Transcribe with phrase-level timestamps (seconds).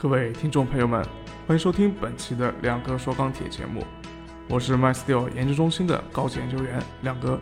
[0.00, 1.02] 各位听众朋友们，
[1.44, 3.84] 欢迎收听本期的亮哥说钢铁节目，
[4.48, 7.36] 我是 MySteel 研究中心的高级研究员亮哥。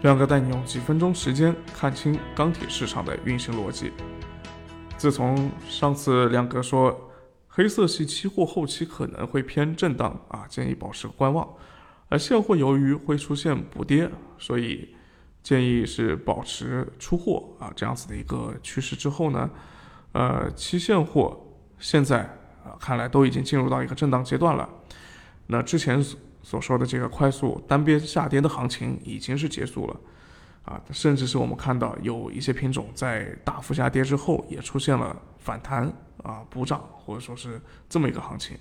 [0.00, 3.92] 亮哥带你用几分钟时间看清钢铁市场的运行逻辑。
[4.96, 6.98] 自从上次亮哥说
[7.46, 11.46] 黑色系期货后期可能会偏震荡啊，建议保持观望。
[12.08, 14.94] 而现货由于会出现补跌，所以
[15.42, 19.50] 建议是保持出货啊这样子的一个趋势之后呢，
[20.12, 21.44] 呃，期现货。
[21.78, 22.20] 现在
[22.64, 24.68] 啊，看来都已经进入到一个震荡阶段了。
[25.46, 29.96] 那之前所所说的这个快速单边下跌的行情已经是结束了，
[30.64, 38.56] 啊，甚至是我们看到有一些品种在大幅下跌之后也出现了反弹啊补涨，或者说是这么一个行情。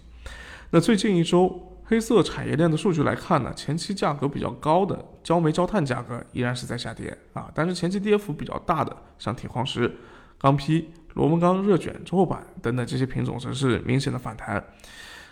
[0.70, 9.94] 那最近一周黑色产业链的数据来看呢，前期价格比较高的焦煤焦炭价格依然是在下跌啊，但是前期跌幅比较大的像铁矿石、
[10.38, 10.90] 钢坯。
[11.18, 14.64] 螺纹钢、热卷、周厚板等等这些品种则是明显的反弹。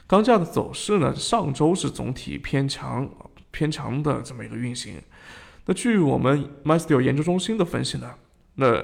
[0.08, 3.08] 钢价的走势呢，上周是总体偏强、
[3.52, 5.00] 偏强的这么一个运行。
[5.66, 8.10] 那据我们 MySteel 研究中心的分析呢，
[8.56, 8.84] 那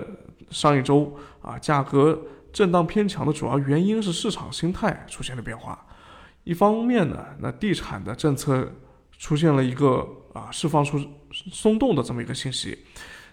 [0.52, 2.22] 上一周啊，价格
[2.53, 5.84] 震荡偏强的主要原因是市场心态出现了变化。
[6.44, 8.72] 一方面呢，那地产的政策
[9.18, 11.00] 出现了一个啊释放出
[11.31, 12.78] 松动的这么一个信息。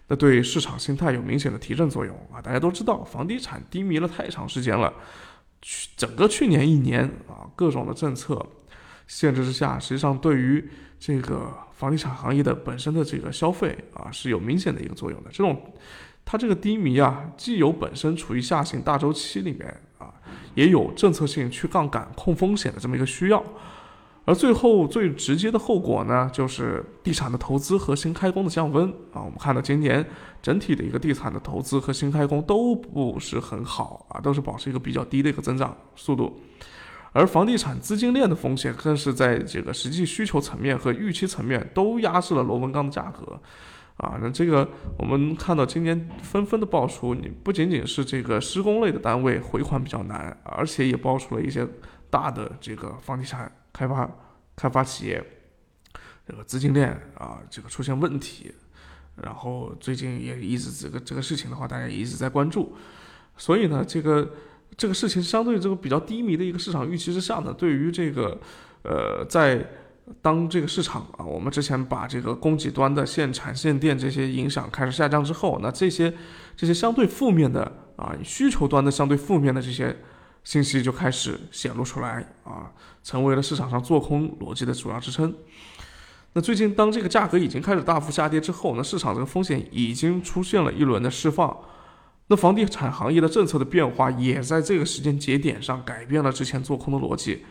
[0.08, 2.40] 那对市场心态有明显的提振作用啊！
[2.40, 4.92] 大家都知道，房地产低迷了太长时间了，
[5.60, 8.44] 去整个去年一年啊，各种的政策
[9.06, 10.66] 限制之下，实际上对于
[10.98, 15.30] 这个房地产行业的本身的这个消费啊，是有明显的一个作用的。
[15.30, 15.74] 这种
[16.24, 20.12] 它这个低迷啊，既有本身处于下行大周期里面啊，
[20.54, 23.44] 也有政策性去杠杆控风险的这么一个需要。
[24.28, 29.24] 而最后最直接的后果呢，就是地产的投资和新开工的降温啊。
[29.24, 30.04] 我们看到今年
[30.42, 36.38] 整体的一个地产的投资和新开工都不是很好啊，都是保持一个比较低的一个增长速度。
[37.14, 43.40] 而房地产资金链的风险更是在这个实际需求层面和预期层面都压制了螺纹钢的价格
[43.96, 44.18] 啊。
[44.20, 51.66] 那这个我们看到今年纷纷的爆出，你不仅仅是这个施工类的单位回款比较难，而且也爆出了一些
[52.10, 53.50] 大的这个房地产。
[53.70, 54.10] 开发
[54.58, 55.24] 开发企业
[56.26, 58.52] 这个资金链啊，这个出现问题，
[59.22, 62.74] 然后最近也一直这个这个事情的话，大家也一直在关注。
[63.36, 64.34] 所以呢，这个
[64.76, 68.36] 这个事情相对这个比较低迷的一个市场预期之下呢，对于这个
[68.82, 69.64] 呃，在
[70.20, 76.12] 当这个市场啊，我们之前把这个供给端的限产限电这些影响开始下降之后，那这些
[76.56, 79.96] 这些相对负面的啊，需求端的相对负面的这些。
[80.44, 82.72] 信息就开始显露出来啊，
[83.02, 85.34] 成为了市场上做空逻辑的主要支撑。
[86.32, 91.56] 那最近当这个价格已经开始大幅下跌之后，那市场这个风险已经出现了一轮的释放。
[92.28, 97.44] 那房地产行业的政策的变化也在这个时间节点上改变了之前做空的逻辑。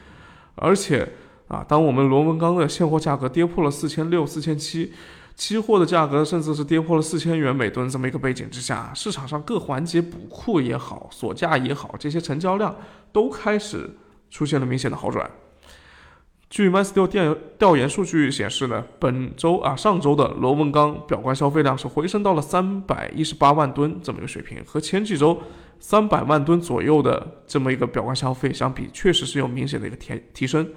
[0.56, 1.08] 而且
[1.48, 4.94] 啊，当我们螺纹钢的现货价格跌破了四千六、四千七。
[5.38, 12.75] 期货的价格甚至是跌破了四千元每吨这么一个背景之下，市场上各环节补库也好，锁价也好，这些成交量
[13.12, 13.88] 都开始
[14.31, 15.30] 出现了明显的好转。
[16.50, 25.40] 据 MySteel 调调研数据显示呢，本周啊上周的螺纹钢表观消费量是回升到了三百一十八万吨这么一个水平，和前几周
[25.80, 30.68] 三百万吨左右的这么一个表观消费相比，确实是有明显的一个提提升。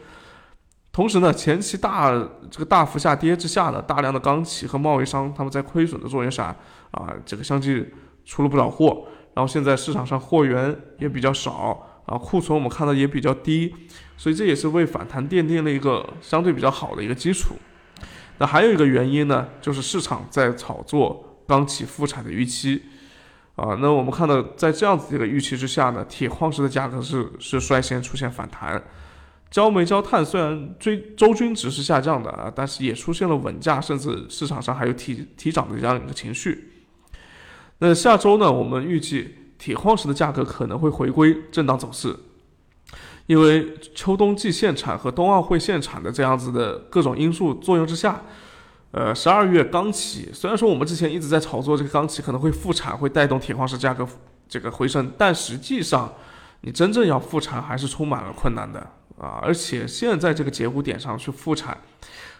[0.93, 2.11] 同时呢，前期大
[2.51, 6.55] 这个大幅下跌之下呢，大量的钢企和贸易商他们在亏损的作用下
[6.91, 7.87] 啊，这个相继
[8.25, 13.73] 出了不少货，然后现在市场上货源也比较少啊，库存我们看到也比较低，
[14.17, 17.55] 所以这也是为反弹奠定了一个相对比较好的一个基础。
[18.39, 22.83] 那还有一个原因呢，就是市场在炒作钢企复产的预期
[23.55, 28.83] 啊，那我们看到在这样子一个预期之下呢，铁矿石的价格是是率先出现反弹。
[29.51, 36.73] 焦煤、焦炭虽然追周均值是下降的啊，但是也出现了稳价，甚至市场上还有提提涨的这样一个情绪。
[37.79, 42.15] 那下周呢，我们预计铁矿石的价格可能会回归震荡走势，
[43.27, 48.23] 因为秋冬季限产和冬奥会限产的这样子的各种因素作用之下，
[48.93, 54.07] 呃，十二月钢企虽然说我们之前一直在炒作这个钢企可能会复产，会带动铁矿石价格
[54.49, 56.13] 这个回升，但实际上
[56.61, 58.87] 你真正要复产还是充满了困难的。
[59.21, 61.77] 啊，而且现在这个节骨点上去复产，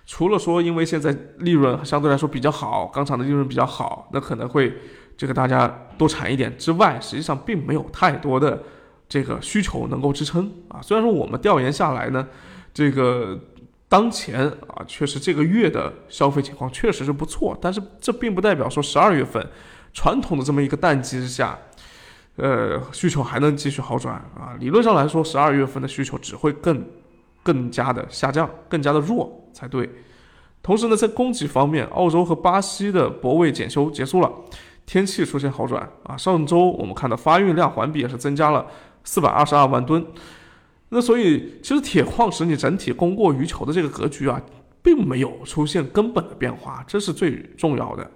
[0.07, 4.75] 除了说因为现在利润相对来说比较好，钢厂的利润比较好，那可能会
[5.15, 5.69] 这个大家
[5.99, 8.63] 多产一点之外，实际上并没有太多的
[9.07, 10.81] 这个需求能够支撑啊。
[10.81, 12.27] 虽然说我们调研下来呢，
[12.73, 13.39] 这个
[13.87, 19.47] 当前啊确实这个月的消费情况确实是不错，但是这并不代表说十二月份
[19.93, 21.59] 传统的这么一个淡季之下。
[22.41, 24.57] 呃，需求还能继续好转啊。
[24.59, 26.83] 理论上来说，十二月份的需求只会更
[27.43, 29.89] 更加的下降，更加的弱才对。
[30.63, 34.33] 同时呢，在供给方面，澳洲和巴西的泊位检修结束了，
[34.87, 36.17] 天气出现好转啊。
[36.17, 38.67] 上周我们看到发运量环比也是增加了
[39.05, 40.05] 四百二十二万吨。
[40.89, 44.41] 那所以，其实铁矿石你整体供过于求的这个格局啊，
[44.83, 48.11] 并没有出现根本的变化，这是最重要的。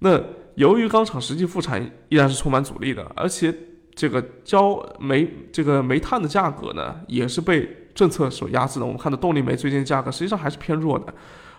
[0.00, 0.20] 那
[0.58, 3.54] 由于钢厂实际复产依然是充满阻力的，而且
[3.94, 8.84] 这个焦煤这个煤炭的价格呢，也是被政策所压制的。
[8.84, 11.14] 我们看到动力煤最近价格实际上还是偏弱的，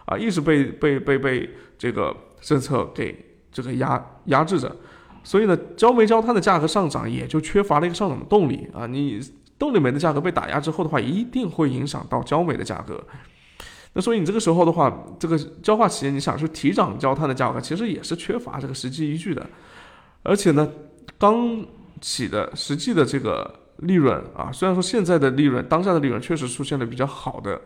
[0.06, 3.18] 啊，一直被被被被这个政策给
[3.54, 4.75] 这个压压制着，
[5.24, 9.22] 所以呢，焦煤焦炭的价格上涨也就缺乏了一个上涨的动力啊，你。
[9.60, 13.04] 动力煤的价格被打压之后的话，一定会影响到焦煤的价格。
[13.94, 19.45] 那所以你这个时候的话，这个焦化企业你想去提涨焦炭的价格，其实也是缺乏这个实际依据的。
[20.24, 20.68] 而且呢，
[21.18, 21.65] 钢
[22.00, 27.59] 企的实际的这个利润啊，虽然说现在的利润，当下的利润确实出现了比较好的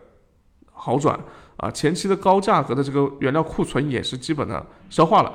[0.71, 1.19] 好转
[1.57, 5.31] 啊，前期的高价格的这个原料库存也是基本的消化了。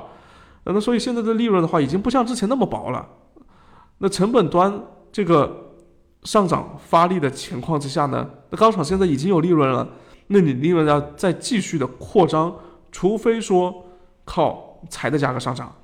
[0.63, 3.07] 那所以现在的利润的话，已经不像之前那么薄了。
[3.99, 5.65] 那成本端这个。
[6.25, 9.87] 上涨发力的情况之下呢，那钢厂现在已经有利润了，
[10.31, 12.55] 那你利润要再继续的扩张，
[12.91, 13.85] 除非说
[14.25, 15.75] 靠柴的价格上涨，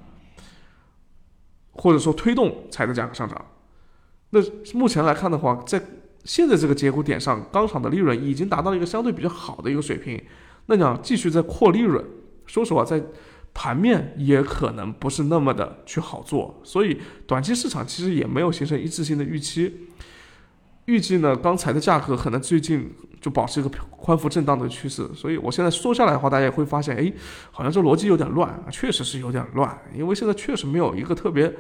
[1.72, 3.46] 或者说推动柴的价格上涨。
[4.30, 4.40] 那
[4.74, 5.82] 目前来看的话，在
[6.24, 10.24] 现在这个节骨点上，钢厂的利润已经达到一个相对比较好的一个水平，
[10.68, 12.06] 那你要继续再扩利润，
[12.46, 13.04] 说实话，在
[13.54, 19.88] 盘面也可能不是那么的去好做，所以短期市场其实也没有形成一致性的预期。
[20.86, 27.12] 预计呢，钢材的价格可能最近就保持一个宽幅震荡的趋势，所以我现在说下来的话，大家也会发现，哎，
[27.50, 31.52] 好像这逻辑有点乱啊，确实是有点乱，因为现在确实没有一个特别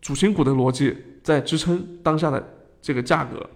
[0.00, 3.48] 主心骨的逻辑在支撑当下的这个价格，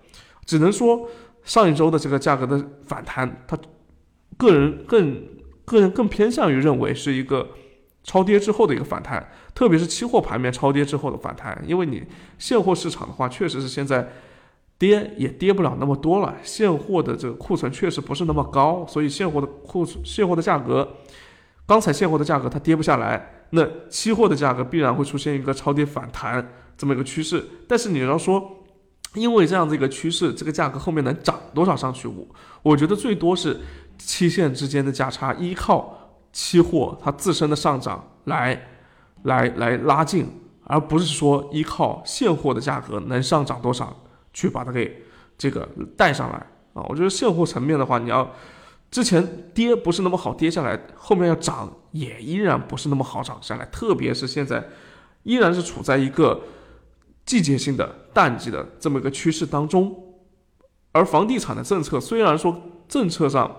[0.44, 1.08] 只能说
[1.42, 3.58] 上一周的这个价格的反弹，它
[4.36, 5.24] 个人更
[5.64, 7.48] 个人更偏向于认为是一个
[8.04, 12.04] 超跌之后的一个反弹，特别是期货盘面超跌之后的反弹，因为你
[12.38, 14.08] 现货市场的话，确实是现在。
[14.78, 20.86] 跌也跌不了那么多了，现货的这个库存确实不是那么高，所以现货的库存、现货的价格，
[21.66, 26.46] 钢材现货的价格它跌不下来，那期货的价格必然会出现一个超跌反弹
[26.76, 27.42] 这么一个趋势。
[27.66, 28.64] 但是你要说，
[29.14, 32.06] 因为这样的一个趋势，这个价格后面能涨多少上去？
[32.06, 32.26] 我
[32.62, 33.58] 我觉得最多是
[33.96, 35.96] 期限之间的价差，依靠
[36.32, 38.68] 期货它自身的上涨来
[39.22, 40.28] 来来拉近，
[40.64, 43.96] 而不是说依靠现货的价格能上涨多少。
[44.36, 45.02] 去把它给
[45.38, 45.66] 这个
[45.96, 46.36] 带上来
[46.74, 46.84] 啊！
[46.90, 48.30] 我觉得现货层面的话，你要
[48.90, 53.64] 之前跌不是那么好跌下来，后面要涨也依然不是那么好涨下来。
[53.72, 54.62] 特别是现在
[55.22, 56.42] 依然是处在一个
[57.24, 60.04] 季节性的淡季的这么一个趋势当中，
[60.92, 63.50] 而房地产的政策虽然说政策上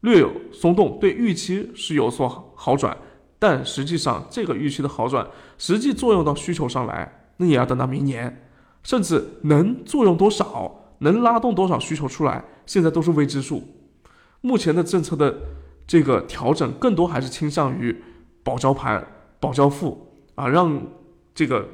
[0.00, 2.26] 略有松动，对预期是有所
[2.56, 2.96] 好转，
[3.38, 5.28] 但实际上这个预期的好转
[5.58, 8.44] 实际作用到需求上来，那也要等到明年。
[8.86, 13.60] 甚至能作用多少，能拉动多少需求出来，现在都是未知数。
[14.42, 15.36] 目前的政策的
[15.88, 18.00] 这个调整，更多还是倾向于
[18.44, 19.04] 保交盘、
[19.40, 20.06] 保交付
[20.36, 20.80] 啊，让
[21.34, 21.68] 这个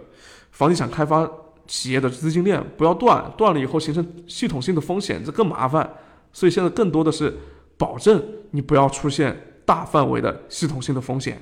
[0.53, 1.31] 房地产开发
[1.67, 5.86] 企业的资金链不要断，断了以后形成系统性的风险，这更麻烦。
[6.32, 7.36] 所以现在更多的是
[7.77, 11.39] 保证你不要出现大范围的系统性的风险，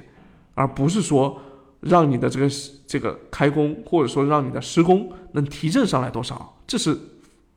[0.54, 1.40] 而不是说。
[1.80, 2.48] 让你的这个
[2.86, 6.96] 这个开工，或者说让你的施工能提振上来多少，这是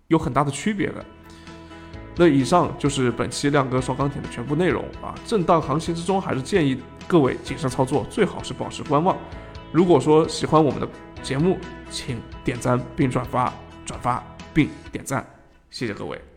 [0.07, 1.03] 有很大的区别的。
[2.15, 5.15] 那以上就是本期亮哥说钢铁的全部内容啊！
[5.25, 6.77] 震荡行情之中，还是建议
[7.07, 9.17] 各位谨慎操作，最好是保持观望。
[9.71, 10.87] 如果说喜欢我们的
[11.23, 11.57] 节目，
[11.89, 13.51] 请点赞并转发，
[13.83, 15.25] 转发并点赞，
[15.71, 16.32] 谢谢各位。